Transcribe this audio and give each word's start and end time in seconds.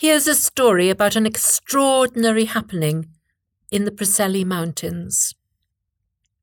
Here's 0.00 0.26
a 0.26 0.34
story 0.34 0.88
about 0.88 1.14
an 1.14 1.26
extraordinary 1.26 2.46
happening 2.46 3.10
in 3.70 3.84
the 3.84 3.90
Preseli 3.90 4.46
Mountains. 4.46 5.34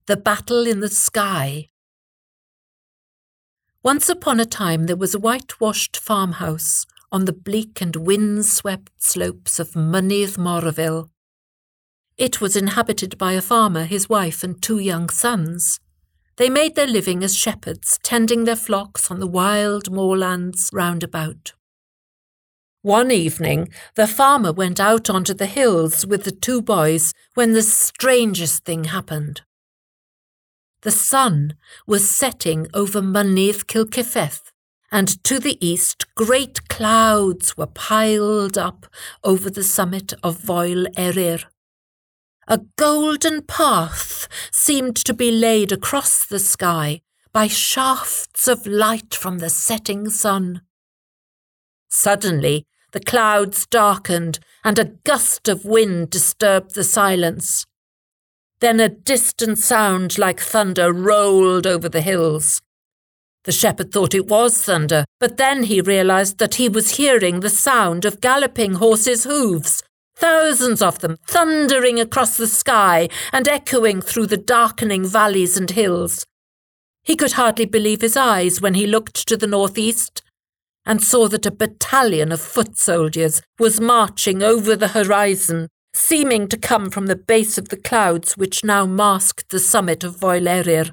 The 0.06 0.16
Battle 0.16 0.68
in 0.68 0.80
the 0.80 0.90
Sky. 0.90 1.70
Once 3.82 4.10
upon 4.10 4.40
a 4.40 4.46
time 4.46 4.86
there 4.86 4.96
was 4.96 5.16
a 5.16 5.20
whitewashed 5.20 5.98
farmhouse 5.98 6.86
on 7.12 7.26
the 7.26 7.34
bleak 7.34 7.82
and 7.82 7.96
wind-swept 7.96 8.92
slopes 9.02 9.58
of 9.60 9.72
Mynydd 9.72 10.38
Morfil. 10.38 11.10
It 12.16 12.40
was 12.40 12.56
inhabited 12.56 13.18
by 13.18 13.34
a 13.34 13.42
farmer, 13.42 13.86
his 13.86 14.08
wife, 14.08 14.44
and 14.44 14.62
two 14.62 14.78
young 14.78 15.10
sons. 15.10 15.80
They 16.36 16.52
made 16.52 16.76
their 16.76 16.86
living 16.86 17.24
as 17.24 17.36
shepherds, 17.36 17.98
tending 18.04 18.44
their 18.44 18.56
flocks 18.56 19.10
on 19.10 19.20
the 19.20 19.26
wild 19.26 19.90
moorlands 19.90 20.70
round 20.72 21.02
about. 21.02 21.54
One 22.82 23.12
evening, 23.12 23.70
the 23.96 24.08
farmer 24.08 24.54
went 24.54 24.80
out 24.80 25.10
onto 25.10 25.34
the 25.34 25.46
hills 25.46 26.06
with 26.06 26.24
the 26.24 26.32
two 26.32 26.62
boys 26.62 27.14
when 27.34 27.54
the 27.54 27.64
strangest 27.64 28.66
thing 28.66 28.86
happened. 28.86 29.42
The 30.82 30.92
sun 30.92 31.56
was 31.88 32.10
setting 32.10 32.68
over 32.74 33.02
Mynydd 33.02 33.66
Cilciffeth, 33.66 34.52
and 34.92 35.22
to 35.24 35.40
the 35.40 35.58
east 35.66 36.06
great 36.16 36.70
clouds 36.70 37.58
were 37.58 37.68
piled 37.68 38.58
up 38.58 38.86
over 39.24 39.50
the 39.50 39.64
summit 39.64 40.14
of 40.24 40.38
Foel 40.38 40.88
Eryr. 40.96 41.44
A 42.48 42.62
golden 42.78 43.42
path 43.42 44.28
seemed 44.52 44.96
to 44.98 45.14
be 45.14 45.32
laid 45.32 45.72
across 45.72 46.26
the 46.26 46.40
sky 46.40 47.02
by 47.34 47.48
shafts 47.48 48.48
of 48.48 48.66
light 48.66 49.14
from 49.14 49.40
the 49.40 49.50
setting 49.50 50.10
sun. 50.10 50.62
Suddenly, 51.90 52.66
the 52.94 53.00
clouds 53.00 53.66
darkened, 53.68 54.40
and 54.64 54.80
a 54.80 54.92
gust 55.04 55.48
of 55.48 55.66
wind 55.66 56.10
disturbed 56.10 56.74
the 56.74 56.84
silence. 56.84 57.66
Then 58.60 58.80
a 58.80 58.90
distant 58.90 59.60
sound 59.60 60.18
like 60.18 60.40
thunder 60.40 60.92
rolled 60.92 61.68
over 61.68 61.90
the 61.90 62.02
hills. 62.02 62.62
The 63.44 63.52
shepherd 63.52 63.92
thought 63.92 64.16
it 64.16 64.28
was 64.28 64.62
thunder, 64.62 65.06
but 65.20 65.38
then 65.38 65.64
he 65.64 65.80
realized 65.80 66.38
that 66.40 66.56
he 66.56 66.68
was 66.68 66.98
hearing 66.98 67.40
the 67.40 67.50
sound 67.50 68.04
of 68.04 68.20
galloping 68.20 68.74
horses' 68.74 69.24
hooves, 69.24 69.84
thousands 70.16 70.82
of 70.82 71.00
them 71.00 71.18
thundering 71.28 72.00
across 72.00 72.36
the 72.36 72.48
sky 72.48 73.08
and 73.32 73.48
echoing 73.48 74.02
through 74.02 74.28
the 74.28 74.38
darkening 74.38 75.06
valleys 75.06 75.56
and 75.56 75.72
hills. 75.72 76.26
He 77.04 77.16
could 77.16 77.34
hardly 77.34 77.66
believe 77.66 78.02
his 78.02 78.18
eyes 78.18 78.60
when 78.60 78.74
he 78.74 78.86
looked 78.88 79.28
to 79.28 79.38
the 79.38 79.48
northeast 79.48 80.24
and 80.88 81.04
saw 81.04 81.28
that 81.28 81.46
a 81.46 81.52
battalion 81.52 82.32
of 82.32 82.40
foot 82.40 82.78
soldiers 82.78 83.42
was 83.60 83.82
marching 83.82 84.42
over 84.42 84.74
the 84.74 84.88
horizon, 84.88 85.68
seeming 85.94 86.48
to 86.48 86.58
come 86.58 86.90
from 86.90 87.08
the 87.08 87.16
base 87.16 87.58
of 87.58 87.68
the 87.68 87.78
clouds 87.78 88.38
which 88.38 88.64
now 88.64 88.86
masked 88.86 89.50
the 89.50 89.60
summit 89.60 90.06
of 90.06 90.16
Foel 90.16 90.48
Eryr. 90.48 90.92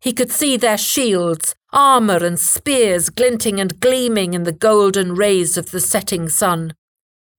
He 0.00 0.12
could 0.12 0.32
see 0.32 0.56
their 0.56 0.76
shields, 0.76 1.54
armour, 1.72 2.24
and 2.24 2.40
spears 2.40 3.08
glinting 3.08 3.60
and 3.60 3.78
gleaming 3.78 4.34
in 4.34 4.42
the 4.42 4.52
golden 4.52 5.14
rays 5.14 5.56
of 5.56 5.70
the 5.70 5.80
setting 5.80 6.28
sun. 6.28 6.74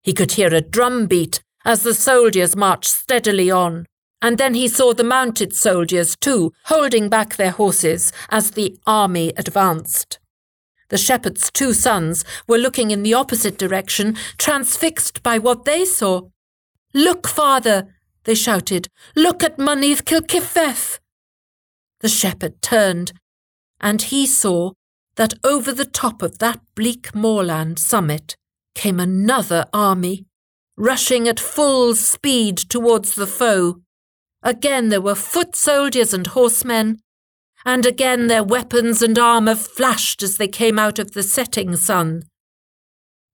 He 0.01 0.13
could 0.13 0.33
hear 0.33 0.53
a 0.53 0.61
drum 0.61 1.07
beat 1.07 1.41
as 1.65 1.83
the 1.83 1.93
soldiers 1.93 2.55
marched 2.55 2.89
steadily 2.89 3.51
on, 3.51 3.85
and 4.21 4.37
then 4.37 4.53
he 4.53 4.69
saw 4.69 4.93
the 4.93 5.03
mounted 5.03 5.53
soldiers, 5.53 6.15
too, 6.15 6.53
holding 6.65 7.09
back 7.09 7.35
their 7.35 7.51
horses 7.51 8.13
as 8.29 8.51
the 8.51 8.77
army 8.87 9.33
advanced. 9.35 10.19
The 10.93 10.99
shepherd's 10.99 11.49
two 11.49 11.73
sons 11.73 12.23
were 12.47 12.59
looking 12.59 12.91
in 12.91 13.01
the 13.01 13.15
opposite 13.15 13.57
direction, 13.57 14.15
transfixed 14.37 15.23
by 15.23 15.39
what 15.39 15.65
they 15.65 15.85
saw. 15.85 16.29
Look, 16.93 17.27
father, 17.27 17.95
they 18.25 18.35
shouted. 18.35 18.89
Look 19.15 19.43
at 19.43 19.57
Mynydd 19.57 20.03
Cilciffeth. 20.03 20.99
The 22.01 22.09
shepherd 22.09 22.61
turned, 22.61 23.11
and 23.81 24.03
he 24.03 24.27
saw 24.27 24.73
that 25.15 25.33
over 25.43 25.71
the 25.71 25.91
top 26.03 26.21
of 26.21 26.37
that 26.37 26.61
bleak 26.75 27.15
moorland 27.15 27.79
summit 27.79 28.35
came 28.75 28.99
another 28.99 29.65
army, 29.73 30.27
rushing 30.77 31.27
at 31.27 31.39
full 31.39 31.95
speed 31.95 32.55
towards 32.55 33.15
the 33.15 33.25
foe. 33.25 33.81
Again 34.43 34.89
there 34.89 35.01
were 35.01 35.15
foot 35.15 35.55
soldiers 35.55 36.13
and 36.13 36.27
horsemen, 36.27 36.99
and 37.65 37.85
again 37.85 38.27
their 38.27 38.43
weapons 38.43 39.01
and 39.01 39.17
armour 39.17 39.55
flashed 39.55 40.21
as 40.23 40.37
they 40.37 40.47
came 40.47 40.77
out 40.77 40.99
of 40.99 41.11
the 41.11 41.23
setting 41.23 41.75
sun. 41.75 42.23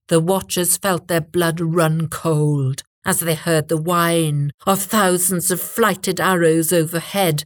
The 0.07 0.19
watchers 0.19 0.77
felt 0.77 1.07
their 1.07 1.21
blood 1.21 1.59
run 1.59 2.07
cold 2.07 2.83
as 3.05 3.19
they 3.21 3.35
heard 3.35 3.69
the 3.69 3.81
whine 3.81 4.51
of 4.67 4.81
thousands 4.81 5.51
of 5.51 5.61
flighted 5.61 6.19
arrows 6.19 6.73
overhead, 6.73 7.43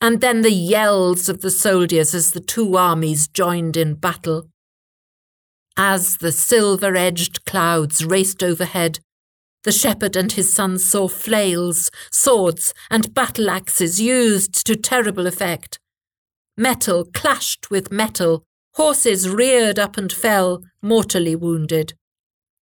and 0.00 0.20
then 0.20 0.42
the 0.42 0.52
yells 0.52 1.28
of 1.28 1.40
the 1.40 1.50
soldiers 1.50 2.14
as 2.14 2.32
the 2.32 2.40
two 2.40 2.76
armies 2.76 3.26
joined 3.26 3.76
in 3.76 3.94
battle. 3.94 4.48
As 5.76 6.18
the 6.18 6.30
silver 6.30 6.94
edged 6.94 7.44
clouds 7.44 8.04
raced 8.04 8.42
overhead, 8.42 9.00
the 9.64 9.72
shepherd 9.72 10.14
and 10.14 10.30
his 10.30 10.52
sons 10.52 10.88
saw 10.88 11.08
flails, 11.08 11.90
swords, 12.12 12.74
and 12.90 13.14
battle 13.14 13.48
axes 13.48 14.00
used 14.00 14.66
to 14.66 14.76
terrible 14.76 15.26
effect. 15.26 15.78
Metal 16.56 17.04
clashed 17.04 17.68
with 17.68 17.90
metal, 17.90 18.44
horses 18.74 19.28
reared 19.28 19.76
up 19.76 19.96
and 19.96 20.12
fell, 20.12 20.62
mortally 20.80 21.34
wounded. 21.34 21.94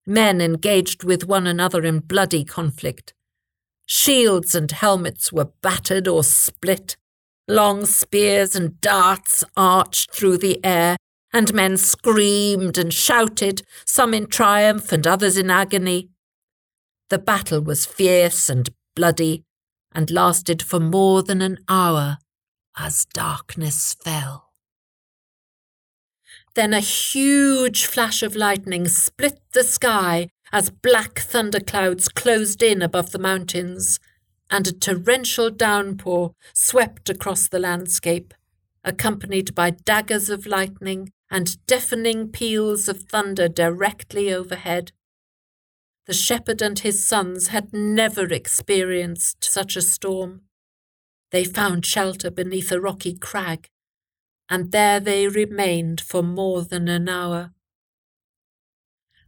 Men 0.07 0.41
engaged 0.41 1.05
with 1.05 1.27
one 1.27 1.47
another 1.47 1.85
in 1.85 1.99
bloody 1.99 2.43
conflict. 2.43 3.13
Shields 3.87 4.55
and 4.55 4.71
helmets 4.71 5.31
were 5.31 5.53
battered 5.63 6.09
or 6.09 6.25
split. 6.25 6.97
Long 7.47 7.85
spears 7.85 8.57
and 8.57 8.81
darts 8.81 9.45
arched 9.59 10.15
through 10.15 10.39
the 10.39 10.65
air, 10.65 10.97
and 11.31 11.53
men 11.53 11.77
screamed 11.77 12.79
and 12.79 12.95
shouted, 12.95 13.63
some 13.85 14.15
in 14.15 14.27
triumph 14.27 14.91
and 14.91 15.07
others 15.07 15.37
in 15.37 15.51
agony. 15.51 16.09
The 17.11 17.19
battle 17.19 17.61
was 17.61 17.85
fierce 17.85 18.49
and 18.49 18.71
bloody, 18.97 19.45
and 19.95 20.11
lasted 20.11 20.63
for 20.63 20.81
more 20.81 21.23
than 21.23 21.43
an 21.43 21.59
hour 21.69 22.17
as 22.79 23.07
darkness 23.13 23.95
fell. 23.95 24.53
Then 26.55 26.75
a 26.75 26.81
huge 26.81 27.87
flash 27.87 28.23
of 28.23 28.37
lightning 28.37 28.89
split 28.89 29.41
the 29.53 29.65
sky 29.65 30.29
as 30.53 30.71
black 30.71 31.19
thunderclouds 31.19 32.09
closed 32.09 32.63
in 32.63 32.83
above 32.83 33.11
the 33.11 33.19
mountains, 33.19 33.99
and 34.51 34.69
a 34.69 34.73
torrential 34.73 35.51
downpour 35.51 36.35
swept 36.53 37.09
across 37.09 37.49
the 37.49 37.59
landscape, 37.59 38.35
accompanied 38.85 39.55
by 39.55 39.71
daggers 39.71 40.29
of 40.29 40.45
lightning 40.45 41.11
and 41.31 41.65
deafening 41.67 42.29
peals 42.29 42.87
of 42.87 43.05
thunder 43.05 43.49
directly 43.49 44.33
overhead. 44.33 44.93
The 46.07 46.13
shepherd 46.13 46.61
and 46.61 46.79
his 46.79 47.07
sons 47.07 47.47
had 47.49 47.73
never 47.73 48.27
experienced 48.27 49.45
such 49.45 49.77
a 49.77 49.83
storm. 49.83 50.43
They 51.33 51.45
found 51.45 51.87
shelter 51.87 52.31
beneath 52.31 52.71
a 52.71 52.81
rocky 52.81 53.15
crag, 53.15 53.69
and 54.51 54.71
there 54.71 55.01
they 55.01 55.29
remained 55.29 55.99
for 56.01 56.23
more 56.23 56.63
than 56.63 56.89
an 56.89 57.09
hour. 57.09 57.53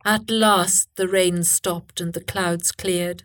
At 0.05 0.31
last 0.31 0.91
the 0.97 1.09
rain 1.09 1.45
stopped 1.45 2.03
and 2.03 2.13
the 2.13 2.21
clouds 2.21 2.73
cleared, 2.73 3.25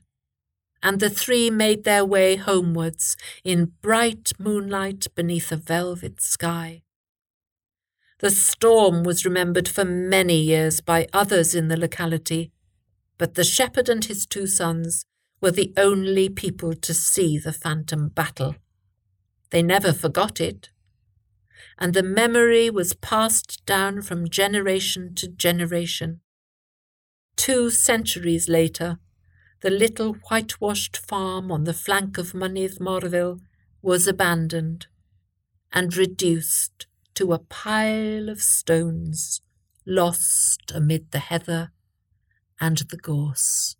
and 0.81 1.01
the 1.01 1.09
three 1.09 1.49
made 1.49 1.83
their 1.83 2.05
way 2.05 2.37
homewards 2.37 3.17
in 3.43 3.73
bright 3.81 4.31
moonlight 4.39 5.07
beneath 5.13 5.51
a 5.51 5.57
velvet 5.57 6.21
sky. 6.21 6.83
The 8.19 8.29
storm 8.29 9.03
was 9.03 9.25
remembered 9.25 9.67
for 9.67 9.83
many 9.83 10.39
years 10.39 10.79
by 10.79 11.07
others 11.11 11.53
in 11.53 11.67
the 11.67 11.75
locality, 11.75 12.53
but 13.17 13.35
the 13.35 13.43
shepherd 13.43 13.89
and 13.89 14.05
his 14.05 14.25
two 14.25 14.47
sons 14.47 15.05
were 15.41 15.51
the 15.51 15.73
only 15.75 16.29
people 16.29 16.73
to 16.75 16.93
see 16.93 17.37
the 17.37 17.53
phantom 17.53 18.07
battle. 18.07 18.55
They 19.51 19.63
never 19.63 19.93
forgot 19.93 20.39
it. 20.39 20.69
And 21.77 21.93
the 21.93 22.03
memory 22.03 22.69
was 22.69 22.93
passed 22.93 23.65
down 23.65 24.01
from 24.01 24.29
generation 24.29 25.15
to 25.15 25.27
generation. 25.27 26.21
Two 27.35 27.69
centuries 27.69 28.49
later, 28.49 28.99
the 29.61 29.69
little 29.69 30.13
whitewashed 30.29 30.97
farm 30.97 31.51
on 31.51 31.63
the 31.63 31.73
flank 31.73 32.17
of 32.17 32.33
Mynydd 32.33 32.79
Morfil 32.79 33.39
was 33.81 34.07
abandoned 34.07 34.87
and 35.71 35.95
reduced 35.95 36.87
to 37.15 37.33
a 37.33 37.39
pile 37.39 38.29
of 38.29 38.41
stones 38.41 39.41
lost 39.85 40.71
amid 40.73 41.11
the 41.11 41.19
heather 41.19 41.71
and 42.61 42.77
the 42.77 42.97
gorse. 42.97 43.75